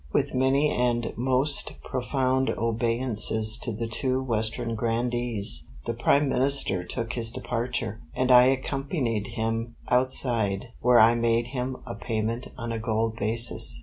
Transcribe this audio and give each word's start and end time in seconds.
With 0.11 0.33
many 0.33 0.71
and 0.71 1.13
most 1.15 1.75
profound 1.83 2.49
obeisances 2.49 3.55
to 3.59 3.71
the 3.71 3.85
two 3.85 4.19
Western 4.19 4.73
grandees, 4.73 5.67
the 5.85 5.93
Prime 5.93 6.27
Minister 6.27 6.83
took 6.83 7.13
his 7.13 7.29
departure, 7.31 7.99
and 8.15 8.31
I 8.31 8.45
accompanied 8.45 9.27
him 9.37 9.75
outside, 9.89 10.69
where 10.79 10.99
I 10.99 11.13
made 11.13 11.49
him 11.53 11.77
a 11.85 11.93
payment 11.93 12.47
on 12.57 12.71
a 12.71 12.79
gold 12.79 13.17
basis. 13.17 13.79